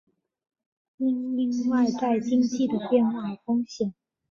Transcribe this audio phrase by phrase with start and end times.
[0.97, 3.93] 因应外在经济的变化和风险